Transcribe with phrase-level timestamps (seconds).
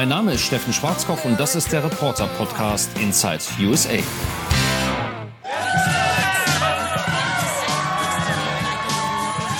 [0.00, 3.98] Mein Name ist Steffen Schwarzkopf und das ist der Reporter-Podcast Inside USA.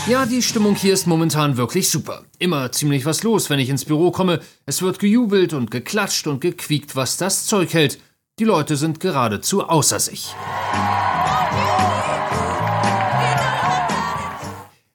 [0.09, 2.23] Ja, die Stimmung hier ist momentan wirklich super.
[2.39, 4.41] Immer ziemlich was los, wenn ich ins Büro komme.
[4.65, 7.99] Es wird gejubelt und geklatscht und gequiekt, was das Zeug hält.
[8.39, 10.35] Die Leute sind geradezu außer sich.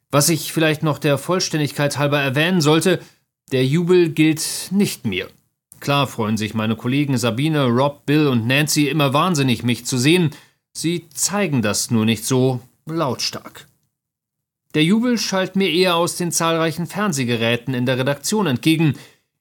[0.09, 2.99] Was ich vielleicht noch der Vollständigkeit halber erwähnen sollte,
[3.51, 5.29] der Jubel gilt nicht mir.
[5.79, 10.31] Klar freuen sich meine Kollegen Sabine, Rob, Bill und Nancy immer wahnsinnig, mich zu sehen.
[10.73, 13.67] Sie zeigen das nur nicht so lautstark.
[14.73, 18.95] Der Jubel schallt mir eher aus den zahlreichen Fernsehgeräten in der Redaktion entgegen.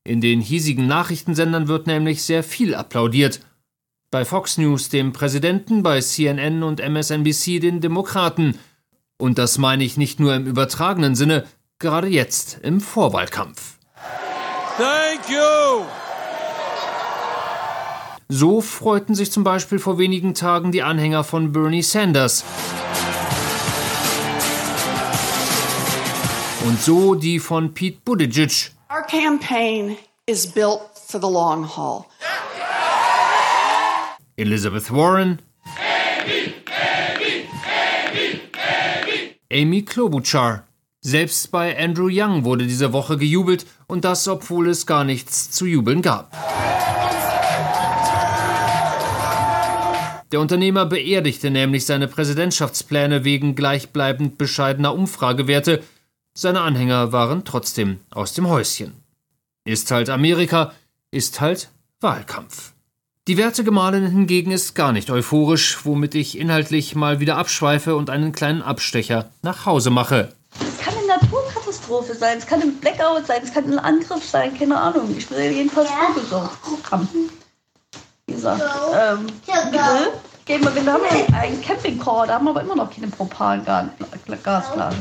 [0.05, 3.41] In den hiesigen Nachrichtensendern wird nämlich sehr viel applaudiert.
[4.11, 8.59] Bei Fox News dem Präsidenten, bei CNN und MSNBC den Demokraten.
[9.17, 11.47] Und das meine ich nicht nur im übertragenen Sinne,
[11.79, 13.79] gerade jetzt im Vorwahlkampf.
[14.77, 15.87] Thank you!
[18.29, 22.45] So freuten sich zum Beispiel vor wenigen Tagen die Anhänger von Bernie Sanders.
[26.67, 28.73] Und so die von Pete Buttigieg.
[28.91, 32.07] Our campaign is built for the long haul.
[34.37, 35.41] Elizabeth Warren.
[35.65, 37.47] Amy, Amy,
[39.53, 40.65] Amy, Amy Klobuchar.
[41.01, 45.67] Selbst bei Andrew Young wurde diese Woche gejubelt und das, obwohl es gar nichts zu
[45.67, 46.33] jubeln gab.
[50.33, 55.83] Der Unternehmer beerdigte nämlich seine Präsidentschaftspläne wegen gleichbleibend bescheidener Umfragewerte
[56.37, 58.93] seine Anhänger waren trotzdem aus dem Häuschen.
[59.65, 60.73] Ist halt Amerika,
[61.13, 62.73] ist halt Wahlkampf.
[63.29, 68.11] Die werte Gemahlin hingegen ist gar nicht euphorisch, womit ich inhaltlich mal wieder abschweife und
[68.11, 70.35] einen kleinen Abstecher nach Hause mache.
[71.85, 74.57] Es kann eine Naturkatastrophe sein, es kann ein Blackout sein, es kann ein Angriff sein,
[74.59, 75.15] keine Ahnung.
[75.17, 76.13] Ich will jedenfalls ja.
[76.13, 77.09] vorgesorgt haben.
[78.27, 78.63] Wie gesagt,
[78.95, 80.13] ähm, bitte,
[80.47, 84.97] gehen wir, wir haben einen Campingcore, da haben wir aber immer noch keine Propangasblase.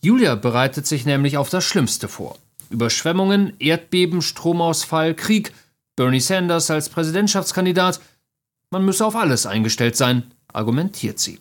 [0.00, 2.36] Julia bereitet sich nämlich auf das Schlimmste vor.
[2.70, 5.52] Überschwemmungen, Erdbeben, Stromausfall, Krieg,
[5.94, 8.00] Bernie Sanders als Präsidentschaftskandidat.
[8.70, 11.38] Man müsse auf alles eingestellt sein, argumentiert sie.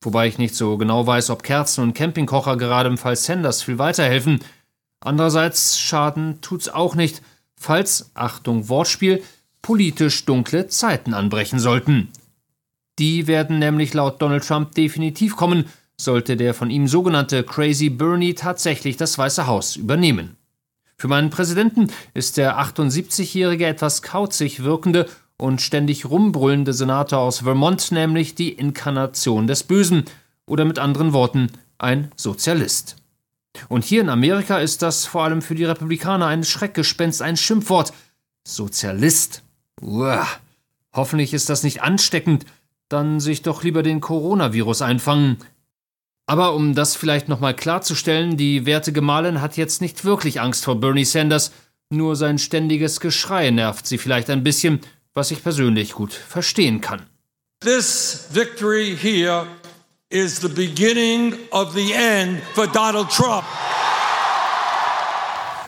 [0.00, 3.78] Wobei ich nicht so genau weiß, ob Kerzen und Campingkocher gerade im Fall Sanders viel
[3.78, 4.40] weiterhelfen.
[5.00, 7.22] Andererseits Schaden tut's auch nicht,
[7.56, 9.22] falls, Achtung Wortspiel,
[9.62, 12.08] politisch dunkle Zeiten anbrechen sollten.
[12.98, 15.66] Die werden nämlich laut Donald Trump definitiv kommen,
[15.96, 20.36] sollte der von ihm sogenannte Crazy Bernie tatsächlich das Weiße Haus übernehmen.
[20.96, 27.92] Für meinen Präsidenten ist der 78-jährige etwas kauzig wirkende und ständig rumbrüllende Senator aus Vermont
[27.92, 30.04] nämlich die Inkarnation des Bösen
[30.46, 32.96] oder mit anderen Worten ein Sozialist.
[33.68, 37.92] Und hier in Amerika ist das vor allem für die Republikaner ein Schreckgespenst, ein Schimpfwort.
[38.46, 39.42] Sozialist.
[39.80, 40.26] Uah.
[40.92, 42.44] Hoffentlich ist das nicht ansteckend,
[42.88, 45.38] dann sich doch lieber den Coronavirus einfangen.
[46.26, 50.80] Aber um das vielleicht nochmal klarzustellen, die werte Gemahlin hat jetzt nicht wirklich Angst vor
[50.80, 51.52] Bernie Sanders,
[51.90, 54.80] nur sein ständiges Geschrei nervt sie vielleicht ein bisschen,
[55.18, 57.02] was ich persönlich gut verstehen kann.
[57.60, 59.46] This victory here
[60.10, 63.44] is the beginning of the end for Donald Trump.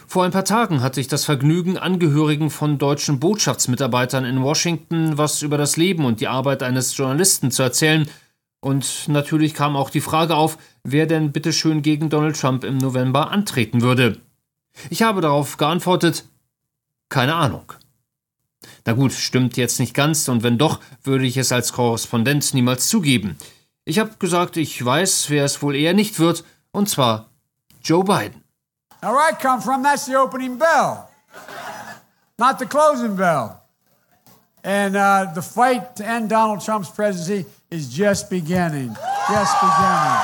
[0.06, 5.42] Vor ein paar Tagen hatte ich das Vergnügen, Angehörigen von deutschen Botschaftsmitarbeitern in Washington was
[5.42, 8.08] über das Leben und die Arbeit eines Journalisten zu erzählen,
[8.60, 13.30] und natürlich kam auch die Frage auf, wer denn bitteschön gegen Donald Trump im November
[13.30, 14.20] antreten würde.
[14.90, 16.24] Ich habe darauf geantwortet,
[17.08, 17.72] keine Ahnung.
[18.84, 22.88] Na gut, stimmt jetzt nicht ganz, und wenn doch, würde ich es als Korrespondent niemals
[22.88, 23.36] zugeben.
[23.84, 27.30] Ich habe gesagt, ich weiß, wer es wohl eher nicht wird, und zwar
[27.82, 28.44] Joe Biden.
[29.02, 31.08] Now where I come from, that's the opening bell,
[32.38, 33.56] not the closing bell.
[34.62, 38.94] And uh, the fight to end Donald Trump's presidency is just beginning.
[39.30, 40.18] Just beginning.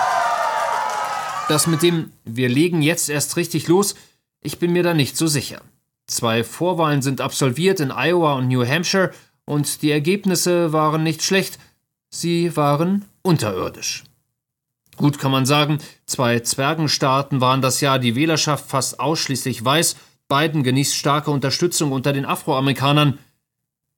[1.49, 3.95] Das mit dem Wir legen jetzt erst richtig los,
[4.43, 5.63] ich bin mir da nicht so sicher.
[6.07, 9.13] Zwei Vorwahlen sind absolviert in Iowa und New Hampshire
[9.45, 11.59] und die Ergebnisse waren nicht schlecht,
[12.11, 14.05] sie waren unterirdisch.
[14.97, 19.97] Gut kann man sagen, zwei Zwergenstaaten waren das Jahr, die Wählerschaft fast ausschließlich weiß,
[20.29, 23.19] Biden genießt starke Unterstützung unter den Afroamerikanern.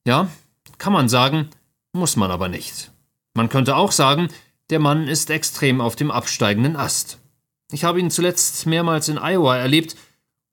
[0.06, 0.28] Ja,
[0.78, 1.48] kann man sagen,
[1.92, 2.90] muss man aber nicht.
[3.34, 4.28] Man könnte auch sagen,
[4.70, 7.18] der Mann ist extrem auf dem absteigenden Ast.
[7.70, 9.96] Ich habe ihn zuletzt mehrmals in Iowa erlebt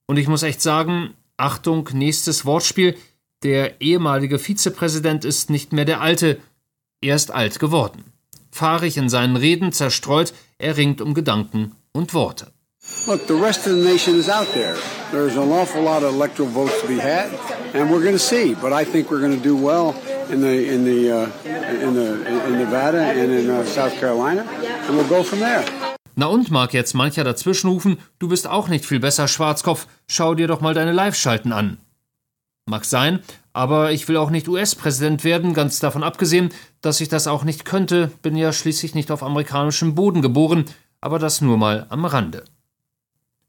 [0.06, 2.96] und ich muss echt sagen, Achtung, nächstes Wortspiel,
[3.44, 6.40] der ehemalige Vizepräsident ist nicht mehr der alte,
[7.02, 8.06] er ist alt geworden.
[8.52, 12.52] Fahrig in seinen Reden, zerstreut, er ringt um Gedanken und Worte.
[13.08, 14.76] Look, the rest of the nation is out there.
[15.12, 17.32] There's an awful lot of electoral votes to be had,
[17.74, 18.56] and we're going to see.
[18.56, 19.96] But I think we're going to do well
[20.30, 21.30] in the in the uh,
[21.82, 24.46] in the in Nevada and in uh, South Carolina,
[24.88, 25.66] and we'll go from there.
[26.16, 30.48] Na und mag jetzt mancher dazwischenrufen, du bist auch nicht viel besser, Schwarzkopf, schau dir
[30.48, 31.78] doch mal deine Live-Schalten an.
[32.68, 33.20] Mag sein,
[33.54, 36.50] aber ich will auch nicht US-Präsident werden, ganz davon abgesehen,
[36.82, 40.66] dass ich das auch nicht könnte, bin ja schließlich nicht auf amerikanischem Boden geboren,
[41.02, 42.44] aber das nur mal am Rande.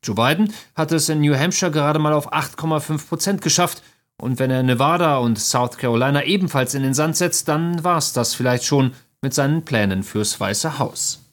[0.02, 3.82] Joe Biden hat es in New Hampshire gerade mal auf 8,5 Prozent geschafft.
[4.18, 8.34] Und wenn er Nevada und South Carolina ebenfalls in den Sand setzt, dann war's das
[8.34, 11.25] vielleicht schon mit seinen Plänen fürs Weiße Haus.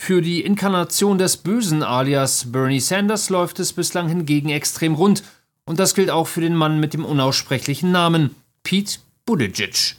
[0.00, 5.22] Für die Inkarnation des Bösen alias Bernie Sanders läuft es bislang hingegen extrem rund.
[5.66, 9.96] Und das gilt auch für den Mann mit dem unaussprechlichen Namen, Pete Buttigieg.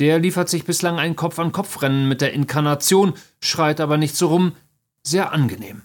[0.00, 4.52] Der liefert sich bislang ein Kopf-an-Kopf-Rennen mit der Inkarnation, schreit aber nicht so rum,
[5.04, 5.82] sehr angenehm.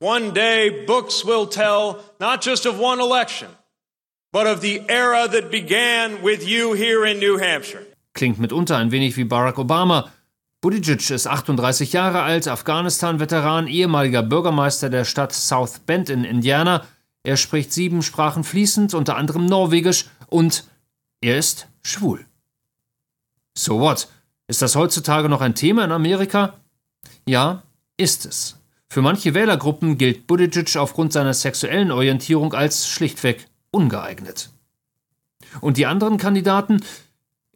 [0.00, 3.50] One day, books will tell not just of one election,
[4.32, 7.86] but of the era that began with you here in New Hampshire.
[8.14, 10.10] Klingt mitunter ein wenig wie Barack Obama.
[10.60, 16.84] Buttigieg ist 38 Jahre alt, Afghanistan-Veteran, ehemaliger Bürgermeister der Stadt South Bend in Indiana.
[17.22, 20.64] Er spricht sieben Sprachen fließend, unter anderem Norwegisch, und
[21.22, 22.26] er ist schwul.
[23.56, 24.08] So what?
[24.48, 26.54] Ist das heutzutage noch ein Thema in Amerika?
[27.26, 27.62] Ja,
[27.96, 28.56] ist es.
[28.88, 34.50] Für manche Wählergruppen gilt Buttigieg aufgrund seiner sexuellen Orientierung als schlichtweg ungeeignet.
[35.60, 36.82] Und die anderen Kandidaten?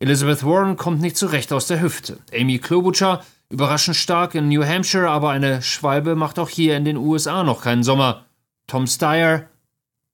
[0.04, 2.18] Elizabeth Warren kommt nicht zurecht aus der Hüfte.
[2.30, 6.98] Amy Klobuchar überraschend stark in New Hampshire, aber eine Schwalbe macht auch hier in den
[6.98, 8.26] USA noch keinen Sommer.
[8.66, 9.48] Tom Steyer?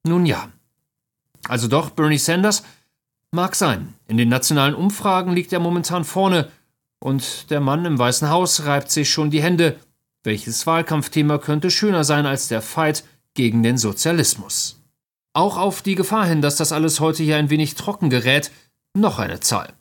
[0.06, 0.48] Nun ja.
[1.48, 2.62] Also doch, Bernie Sanders?
[3.32, 3.94] Mag sein.
[4.06, 6.52] In den nationalen Umfragen liegt er momentan vorne.
[7.00, 9.76] Und der Mann im Weißen Haus reibt sich schon die Hände.
[10.22, 13.02] Welches Wahlkampfthema könnte schöner sein als der Fight
[13.34, 14.80] gegen den Sozialismus?
[15.32, 18.52] Auch auf die Gefahr hin, dass das alles heute hier ein wenig trocken gerät,
[18.94, 19.72] noch eine Zahl.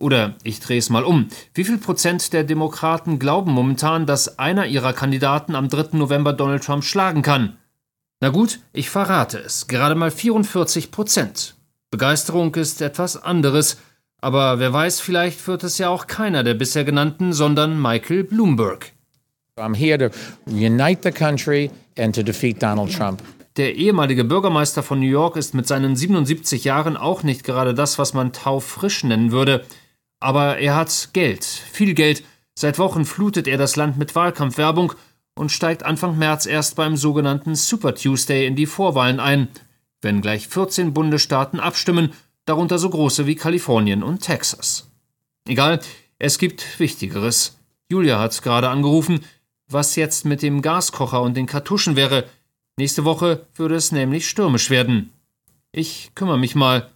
[0.00, 1.28] Oder ich drehe es mal um.
[1.54, 5.96] Wie viel Prozent der Demokraten glauben momentan, dass einer ihrer Kandidaten am 3.
[5.98, 7.58] November Donald Trump schlagen kann?
[8.20, 9.66] Na gut, ich verrate es.
[9.68, 11.54] Gerade mal 44 Prozent.
[11.90, 13.76] Begeisterung ist etwas anderes,
[14.22, 18.92] aber wer weiß, vielleicht wird es ja auch keiner der bisher genannten, sondern Michael Bloomberg.
[19.56, 20.16] I'm here to
[20.46, 23.22] unite the country and to defeat Donald Trump.
[23.56, 27.98] Der ehemalige Bürgermeister von New York ist mit seinen 77 Jahren auch nicht gerade das,
[27.98, 29.64] was man taufrisch nennen würde.
[30.20, 32.22] Aber er hat Geld, viel Geld.
[32.54, 34.92] Seit Wochen flutet er das Land mit Wahlkampfwerbung
[35.34, 39.48] und steigt Anfang März erst beim sogenannten Super Tuesday in die Vorwahlen ein,
[40.02, 42.12] wenn gleich 14 Bundesstaaten abstimmen,
[42.44, 44.90] darunter so große wie Kalifornien und Texas.
[45.48, 45.80] Egal,
[46.18, 47.56] es gibt Wichtigeres.
[47.88, 49.20] Julia hat gerade angerufen,
[49.68, 52.28] was jetzt mit dem Gaskocher und den Kartuschen wäre.
[52.76, 55.12] Nächste Woche würde es nämlich stürmisch werden.
[55.72, 56.90] Ich kümmere mich mal.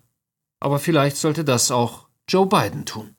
[0.60, 3.13] Aber vielleicht sollte das auch Joe Biden tun.